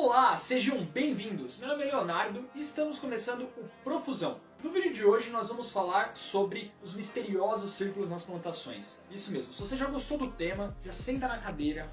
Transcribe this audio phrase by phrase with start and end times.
[0.00, 1.58] Olá, sejam bem-vindos.
[1.58, 4.38] Meu nome é Leonardo e estamos começando o Profusão.
[4.62, 9.00] No vídeo de hoje nós vamos falar sobre os misteriosos círculos nas plantações.
[9.10, 11.90] Isso mesmo, se você já gostou do tema, já senta na cadeira,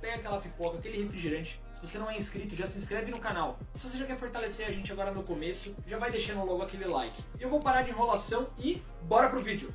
[0.00, 1.60] pega aquela pipoca, aquele refrigerante.
[1.74, 3.58] Se você não é inscrito, já se inscreve no canal.
[3.74, 6.84] Se você já quer fortalecer a gente agora no começo, já vai deixando logo aquele
[6.84, 7.20] like.
[7.40, 9.74] Eu vou parar de enrolação e bora pro vídeo.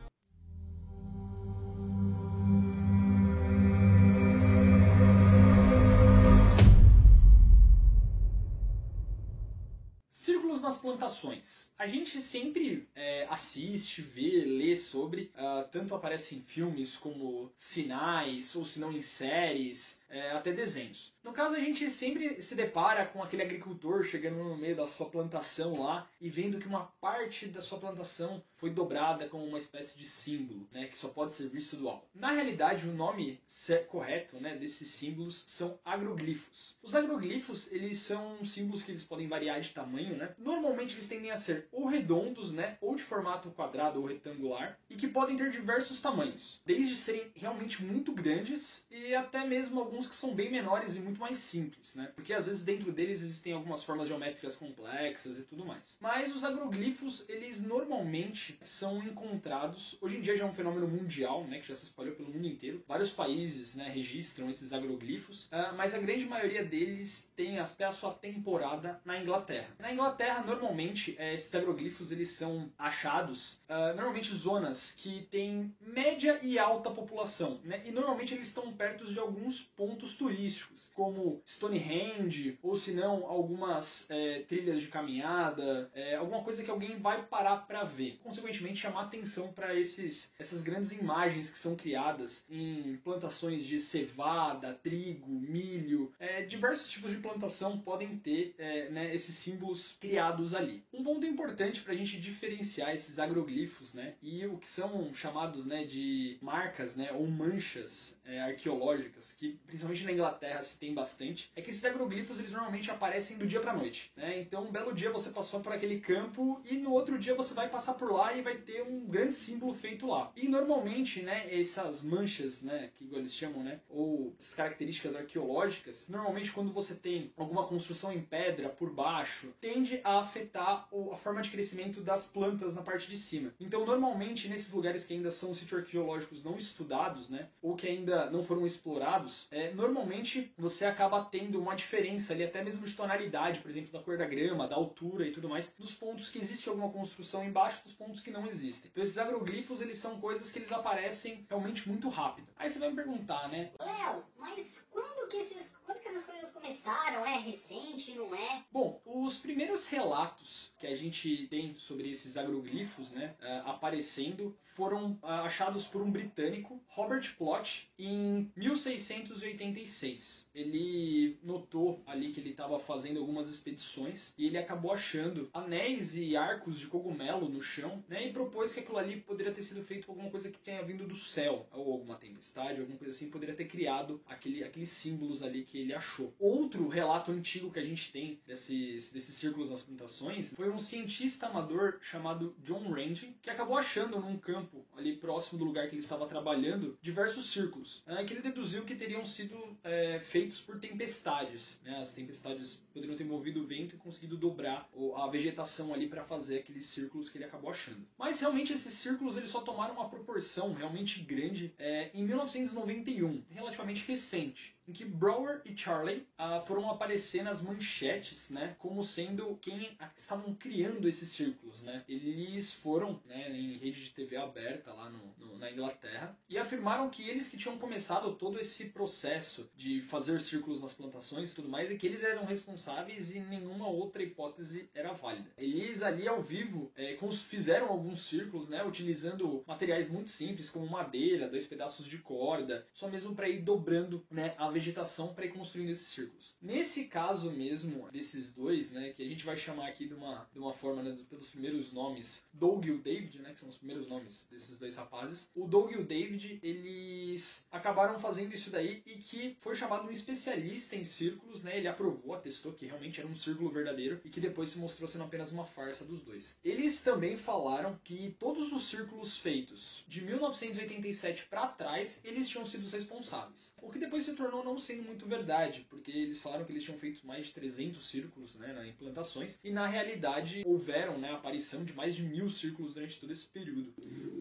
[10.61, 11.71] Nas plantações.
[11.77, 18.55] A gente sempre é, assiste, vê, lê sobre, uh, tanto aparece em filmes como sinais,
[18.55, 21.13] ou se não em séries, é, até desenhos.
[21.23, 25.09] No caso, a gente sempre se depara com aquele agricultor chegando no meio da sua
[25.09, 29.97] plantação lá e vendo que uma parte da sua plantação foi dobrada como uma espécie
[29.97, 32.07] de símbolo, né, que só pode ser visto do alto.
[32.13, 33.39] Na realidade, o nome
[33.87, 36.75] correto né, desses símbolos são agroglifos.
[36.81, 40.33] Os agroglifos, eles são símbolos que eles podem variar de tamanho, né?
[40.37, 44.95] Normalmente eles tendem a ser ou redondos, né, ou de formato quadrado ou retangular, e
[44.95, 50.15] que podem ter diversos tamanhos, desde serem realmente muito grandes e até mesmo alguns que
[50.15, 52.11] são bem menores e muito mais simples, né?
[52.15, 55.97] Porque às vezes dentro deles existem algumas formas geométricas complexas e tudo mais.
[55.99, 61.43] Mas os agroglifos, eles normalmente são encontrados, hoje em dia já é um fenômeno mundial,
[61.45, 62.83] né, que já se espalhou pelo mundo inteiro.
[62.87, 67.91] Vários países, né, registram esses agroglifos, uh, mas a grande maioria deles tem até a
[67.91, 69.69] sua temporada na Inglaterra.
[69.79, 76.39] Na Inglaterra, normalmente, é, esses agroglifos eles são achados, uh, normalmente zonas que têm média
[76.41, 77.81] e alta população, né?
[77.85, 84.09] E normalmente eles estão perto de alguns pontos turísticos, como Stonehenge, ou se não, algumas
[84.09, 88.19] é, trilhas de caminhada, é, alguma coisa que alguém vai parar para ver.
[88.23, 95.29] Consequentemente, chamar atenção para essas grandes imagens que são criadas em plantações de cevada, trigo,
[95.29, 100.83] milho, é, diversos tipos de plantação podem ter é, né, esses símbolos criados ali.
[100.93, 105.65] Um ponto importante para a gente diferenciar esses agroglifos, né, e o que são chamados,
[105.65, 111.51] né, de marcas, né, ou manchas é, arqueológicas, que principalmente na Inglaterra se tem bastante,
[111.55, 114.39] é que esses agroglifos eles normalmente aparecem do dia para noite, né?
[114.39, 117.69] Então, um belo dia você passou por aquele campo e no outro dia você vai
[117.69, 120.31] passar por lá e vai ter um grande símbolo feito lá.
[120.35, 126.51] E normalmente, né, essas manchas, né, que eles chamam, né, ou essas características arqueológicas, normalmente
[126.51, 131.51] quando você tem alguma construção em pedra por baixo, tende a afetar a forma de
[131.51, 133.53] crescimento das plantas na parte de cima.
[133.59, 138.29] Então, normalmente nesses lugares que ainda são sítios arqueológicos não estudados, né, ou que ainda
[138.29, 143.59] não foram explorados, é, normalmente você acaba tendo uma diferença ali, até mesmo de tonalidade,
[143.59, 146.67] por exemplo, da cor da grama, da altura e tudo mais, dos pontos que existe
[146.69, 148.89] alguma construção embaixo dos pontos que não existem.
[148.91, 152.47] Então esses agroglifos, eles são coisas que eles aparecem realmente muito rápido.
[152.57, 153.71] Aí você vai me perguntar, né?
[153.79, 157.25] Léo, mas quando que esses quando que essas coisas começaram?
[157.25, 158.63] É recente, não é?
[158.71, 165.11] Bom, os primeiros relatos que a gente tem sobre esses agroglifos, né, uh, aparecendo, foram
[165.21, 170.47] uh, achados por um britânico, Robert Plot, em 1686.
[170.55, 176.37] Ele notou ali que ele estava fazendo algumas expedições e ele acabou achando anéis e
[176.37, 180.05] arcos de cogumelo no chão, né, e propôs que aquilo ali poderia ter sido feito
[180.05, 183.55] com alguma coisa que tenha vindo do céu, ou alguma tempestade, alguma coisa assim, poderia
[183.55, 186.33] ter criado aquele, aqueles símbolos ali que ele achou.
[186.39, 191.47] Outro relato antigo que a gente tem desses, desses círculos nas plantações foi um cientista
[191.47, 196.01] amador chamado John Range, que acabou achando num campo ali próximo do lugar que ele
[196.01, 201.81] estava trabalhando diversos círculos, né, que ele deduziu que teriam sido é, feitos por tempestades.
[201.83, 206.23] Né, as tempestades poderiam ter movido o vento e conseguido dobrar a vegetação ali para
[206.23, 208.05] fazer aqueles círculos que ele acabou achando.
[208.17, 214.05] Mas realmente esses círculos eles só tomaram uma proporção realmente grande é, em 1991, relativamente
[214.05, 219.95] recente em que Brower e Charlie uh, foram aparecer nas manchetes, né, como sendo quem
[220.17, 222.03] estavam criando esses círculos, né.
[222.09, 227.09] Eles foram, né, em rede de TV aberta lá no, no, na Inglaterra e afirmaram
[227.09, 231.69] que eles que tinham começado todo esse processo de fazer círculos nas plantações e tudo
[231.69, 235.51] mais, e que eles eram responsáveis e nenhuma outra hipótese era válida.
[235.57, 241.47] Eles ali ao vivo é, fizeram alguns círculos, né, utilizando materiais muito simples como madeira,
[241.47, 245.89] dois pedaços de corda, só mesmo para ir dobrando, né, a vegetação para ir construindo
[245.89, 246.55] esses círculos.
[246.61, 250.59] Nesse caso mesmo, desses dois, né, que a gente vai chamar aqui de uma, de
[250.59, 254.07] uma forma, né, pelos primeiros nomes, Doug e o David, né, que são os primeiros
[254.07, 255.51] nomes desses dois rapazes.
[255.55, 260.11] O Doug e o David, eles acabaram fazendo isso daí e que foi chamado um
[260.11, 264.39] especialista em círculos, né, ele aprovou, atestou que realmente era um círculo verdadeiro e que
[264.39, 266.57] depois se mostrou sendo apenas uma farsa dos dois.
[266.63, 272.89] Eles também falaram que todos os círculos feitos de 1987 para trás, eles tinham sido
[272.89, 273.73] responsáveis.
[273.81, 276.97] O que depois se tornou não sendo muito verdade, porque eles falaram que eles tinham
[276.97, 281.83] feito mais de 300 círculos né, nas implantações, e na realidade houveram né, a aparição
[281.83, 283.93] de mais de mil círculos durante todo esse período.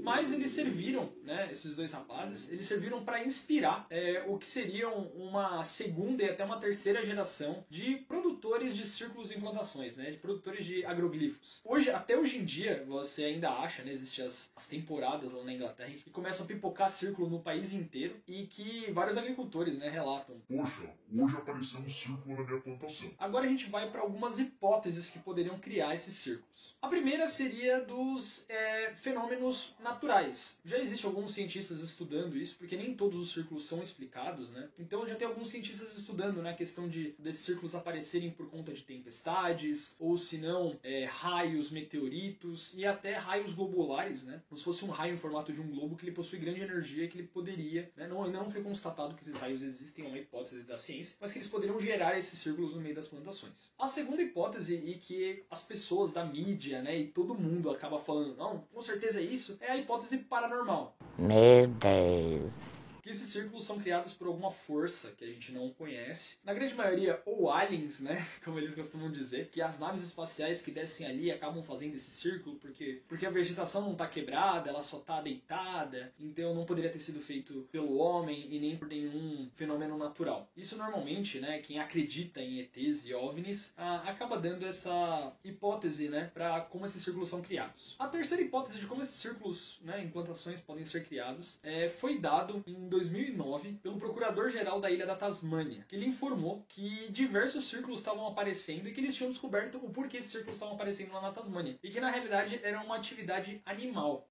[0.03, 5.09] Mas eles serviram, né, esses dois rapazes, eles serviram para inspirar é, o que seriam
[5.15, 10.19] uma segunda e até uma terceira geração de produtores de círculos e implantações, né, de
[10.19, 11.61] produtores de agroglifos.
[11.65, 15.53] Hoje, até hoje em dia, você ainda acha, né, existem as, as temporadas lá na
[15.53, 20.37] Inglaterra que começam a pipocar círculo no país inteiro e que vários agricultores, né, relatam.
[20.49, 23.11] Poxa, hoje apareceu um círculo na minha plantação.
[23.19, 26.77] Agora a gente vai para algumas hipóteses que poderiam criar esses círculos.
[26.81, 30.61] A primeira seria dos é, fenômenos naturais.
[30.65, 34.69] Já existem alguns cientistas estudando isso, porque nem todos os círculos são explicados, né?
[34.79, 38.73] Então já tem alguns cientistas estudando né, a questão de desses círculos aparecerem por conta
[38.73, 44.43] de tempestades, ou se não, é, raios, meteoritos e até raios globulares, né?
[44.49, 47.07] Como se fosse um raio em formato de um globo que ele possui grande energia
[47.09, 48.07] que ele poderia, né?
[48.07, 51.33] não, ainda não foi constatado que esses raios existem, é uma hipótese da ciência, mas
[51.33, 53.71] que eles poderiam gerar esses círculos no meio das plantações.
[53.79, 58.37] A segunda hipótese, e que as pessoas da mídia, né, e todo mundo acaba falando,
[58.37, 60.97] não, com certeza é isso, é a hipótese paranormal.
[61.19, 62.78] Meu Deus
[63.09, 66.37] que esses círculos são criados por alguma força que a gente não conhece.
[66.45, 68.27] Na grande maioria, ou aliens, né?
[68.45, 72.57] Como eles costumam dizer, que as naves espaciais que descem ali acabam fazendo esse círculo
[72.57, 76.99] porque, porque a vegetação não está quebrada, ela só está deitada, então não poderia ter
[76.99, 80.51] sido feito pelo homem e nem por nenhum fenômeno natural.
[80.55, 81.61] Isso normalmente, né?
[81.61, 86.31] Quem acredita em ETs e OVNIs acaba dando essa hipótese, né?
[86.35, 87.97] Para como esses círculos são criados.
[87.99, 90.05] A terceira hipótese de como esses círculos, né?
[90.05, 95.87] Implantações podem ser criados é, foi dado em 2009 pelo procurador-geral da ilha da Tasmânia,
[95.91, 100.31] ele informou que diversos círculos estavam aparecendo e que eles tinham descoberto o porquê esses
[100.31, 101.79] círculos estavam aparecendo lá na Tasmânia.
[101.83, 104.29] E que na realidade era uma atividade animal.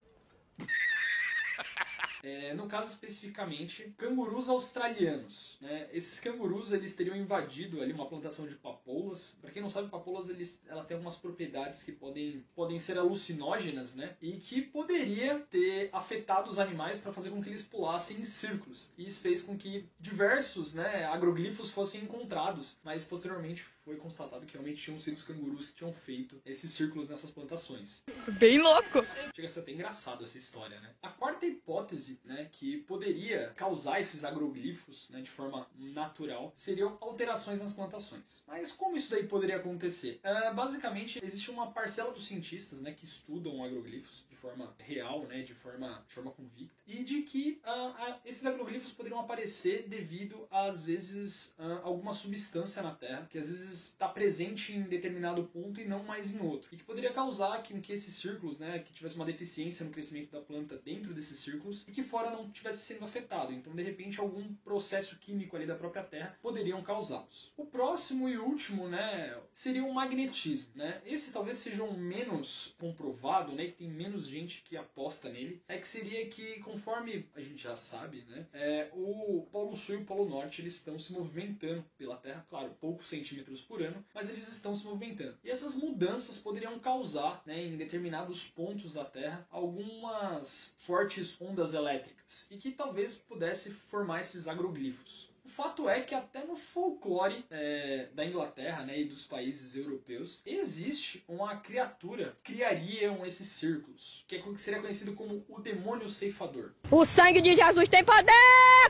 [2.27, 5.57] É, no caso especificamente, cangurus australianos.
[5.61, 5.87] Né?
[5.93, 9.37] Esses cangurus eles teriam invadido ali uma plantação de papoulas.
[9.39, 13.95] Para quem não sabe, papoulas eles, elas têm algumas propriedades que podem, podem ser alucinógenas,
[13.95, 14.17] né?
[14.21, 18.91] E que poderia ter afetado os animais para fazer com que eles pulassem em círculos.
[18.97, 24.51] E isso fez com que diversos né, agroglifos fossem encontrados, mas posteriormente foi constatado que
[24.51, 28.03] realmente tinham sido os cangurus que tinham feito esses círculos nessas plantações.
[28.37, 28.99] Bem louco!
[29.33, 30.93] Chega a ser até engraçado essa história, né?
[31.01, 37.61] A quarta hipótese, né, que poderia causar esses agroglifos, né, de forma natural, seriam alterações
[37.61, 38.43] nas plantações.
[38.45, 40.19] Mas como isso daí poderia acontecer?
[40.21, 45.43] Uh, basicamente, existe uma parcela dos cientistas, né, que estudam agroglifos de forma real, né,
[45.43, 50.45] de forma, de forma convicta, e de que uh, uh, esses agroglifos poderiam aparecer devido,
[50.51, 55.79] às vezes, a alguma substância na Terra, que às vezes está presente em determinado ponto
[55.79, 56.69] e não mais em outro.
[56.71, 60.31] E que poderia causar que, que esses círculos, né, que tivesse uma deficiência no crescimento
[60.31, 63.53] da planta dentro desses círculos e que fora não tivesse sendo afetado.
[63.53, 67.53] Então, de repente, algum processo químico ali da própria Terra poderiam causá-los.
[67.57, 71.01] O próximo e último, né, seria o magnetismo, né?
[71.05, 75.61] Esse talvez seja um menos comprovado, né, que tem menos gente que aposta nele.
[75.67, 79.97] É que seria que, conforme a gente já sabe, né, é, o Polo Sul e
[79.99, 84.29] o Polo Norte eles estão se movimentando pela Terra, claro, poucos centímetros por ano, mas
[84.29, 85.37] eles estão se movimentando.
[85.43, 92.47] E essas mudanças poderiam causar, né, em determinados pontos da Terra, algumas fortes ondas elétricas
[92.49, 95.26] e que talvez pudesse formar esses agroglifos.
[95.47, 100.41] O fato é que até no folclore é, da Inglaterra né, e dos países europeus
[100.45, 106.09] existe uma criatura que criariam esses círculos, que, é, que seria conhecido como o demônio
[106.09, 106.73] ceifador.
[106.91, 108.33] O sangue de Jesus tem poder!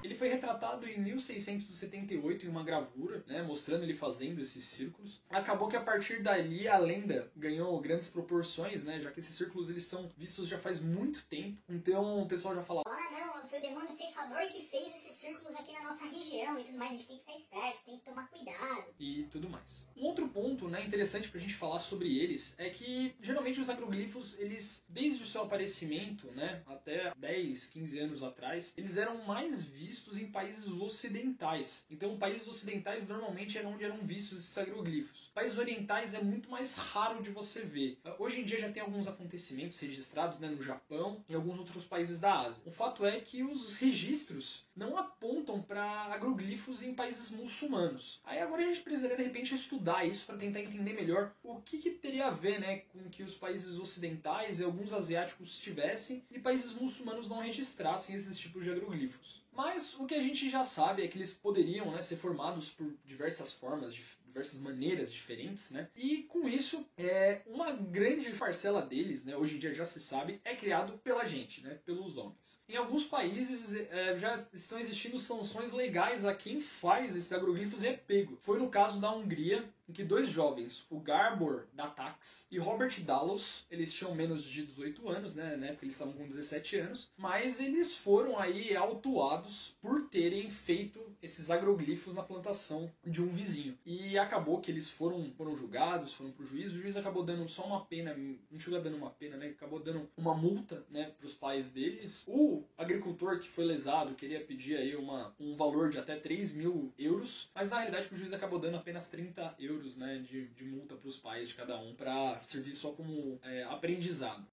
[0.04, 5.22] Ele foi retratado em 1678 em uma gravura, né, mostrando ele fazendo esses círculos.
[5.30, 9.70] Acabou que a partir dali a lenda ganhou grandes proporções, né, já que esses círculos
[9.70, 11.62] eles são vistos já faz muito tempo.
[11.70, 15.56] Então o pessoal já fala: Ah, não, foi o demônio ceifador que fez esses círculos
[15.56, 18.06] aqui na nossa região e tudo mais, a gente tem que ficar esperto, tem que
[18.06, 18.86] tomar cuidado.
[19.00, 19.88] E tudo mais.
[19.96, 24.38] Um outro ponto, né, interessante pra gente falar sobre eles é que geralmente os agroglifos,
[24.40, 30.18] eles desde o seu aparecimento, né, até 10, 15 anos atrás, eles eram mais vistos
[30.18, 31.86] em países ocidentais.
[31.90, 35.32] Então, países ocidentais normalmente eram onde eram vistos esses agroglifos.
[35.34, 38.00] Países orientais é muito mais raro de você ver.
[38.20, 42.20] Hoje em dia já tem alguns acontecimentos registrados, né, no Japão e alguns outros países
[42.20, 42.62] da Ásia.
[42.66, 48.22] O fato é que os registros não apontam para agroglifos em países muçulmanos.
[48.24, 51.78] Aí agora a gente precisaria de repente estudar isso para tentar entender melhor o que,
[51.78, 56.40] que, teria a ver né, com que os países ocidentais e alguns asiáticos tivessem e
[56.40, 59.42] países muçulmanos não registrassem esses tipos de agroglifos.
[59.58, 62.94] Mas o que a gente já sabe é que eles poderiam né, ser formados por
[63.04, 63.96] diversas formas,
[64.38, 65.90] diversas maneiras diferentes, né?
[65.96, 70.40] E com isso, é, uma grande parcela deles, né, hoje em dia já se sabe,
[70.46, 72.62] é criado pela gente, né, pelos homens.
[72.70, 77.88] Em alguns países é, já estão existindo sanções legais a quem faz esses agroglifos e
[77.88, 78.38] é pego.
[78.40, 83.00] Foi no caso da Hungria, em que dois jovens, o Garbor da Tax e Robert
[83.02, 87.60] Dallos, eles tinham menos de 18 anos, né, época eles estavam com 17 anos, mas
[87.60, 93.78] eles foram aí autuados por terem feito esses agroglifos na plantação de um vizinho.
[93.86, 97.64] E acabou que eles foram, foram julgados, foram pro juiz, o juiz acabou dando só
[97.64, 98.16] uma pena,
[98.52, 102.26] não chegou dando uma pena, né, acabou dando uma multa, né, pros pais deles.
[102.28, 106.94] O agricultor que foi lesado queria pedir aí uma, um valor de até 3 mil
[106.98, 110.66] euros, mas na realidade o juiz acabou dando apenas 30 euros euros né, de, de
[110.66, 114.46] multa para os pais de cada um para servir só como é, aprendizado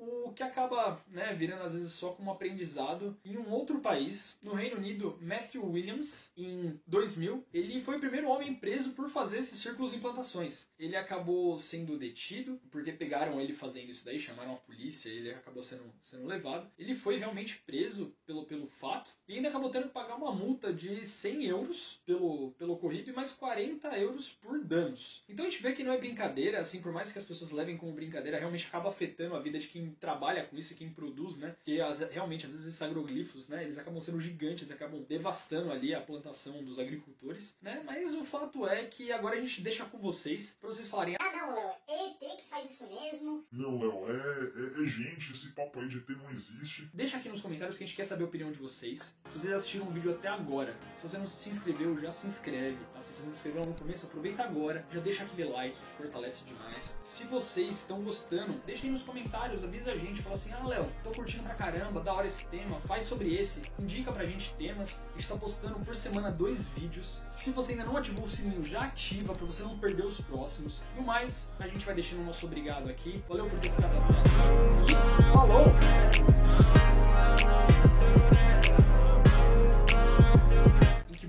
[0.00, 3.16] o que acaba né, virando às vezes só como aprendizado.
[3.24, 8.28] Em um outro país, no Reino Unido, Matthew Williams, em 2000, ele foi o primeiro
[8.28, 10.68] homem preso por fazer esses círculos em plantações.
[10.78, 15.62] Ele acabou sendo detido, porque pegaram ele fazendo isso daí, chamaram a polícia, ele acabou
[15.62, 16.70] sendo, sendo levado.
[16.78, 20.72] Ele foi realmente preso pelo, pelo fato e ainda acabou tendo que pagar uma multa
[20.72, 25.24] de 100 euros pelo, pelo ocorrido e mais 40 euros por danos.
[25.28, 27.76] Então a gente vê que não é brincadeira, assim, por mais que as pessoas levem
[27.76, 31.36] como brincadeira, realmente acaba afetando a vida de quem trabalha com isso e quem produz,
[31.36, 31.50] né?
[31.50, 33.64] Porque as, realmente, às vezes, esses agroglifos, né?
[33.64, 37.82] Eles acabam sendo gigantes, acabam devastando ali a plantação dos agricultores, né?
[37.84, 41.16] Mas o fato é que agora a gente deixa com vocês, para vocês falarem...
[41.20, 43.44] Ah, não, Léo, é ET que faz isso mesmo.
[43.50, 46.88] Não, Léo, é, é, é, gente, esse papo aí de ET não existe.
[46.92, 49.16] Deixa aqui nos comentários que a gente quer saber a opinião de vocês.
[49.26, 52.78] Se vocês assistiram o vídeo até agora, se você não se inscreveu, já se inscreve,
[52.92, 53.00] tá?
[53.00, 56.44] Se você não se inscreveu no começo, aproveita agora, já deixa aquele like, que fortalece
[56.44, 56.98] demais.
[57.04, 61.10] Se vocês estão gostando, deixem nos comentários, avisa a gente, fala assim, ah, Léo, tô
[61.10, 65.02] curtindo pra caramba, da hora esse tema, faz sobre esse, indica pra gente temas.
[65.12, 67.22] A gente tá postando por semana dois vídeos.
[67.30, 70.82] Se você ainda não ativou o sininho, já ativa pra você não perder os próximos.
[70.96, 73.22] No mais, a gente vai deixando o nosso obrigado aqui.
[73.28, 75.66] Valeu por ter ficado até aqui e falou!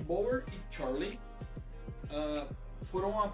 [0.06, 1.20] Bower e Charlie
[2.04, 2.48] uh,
[2.82, 3.30] foram a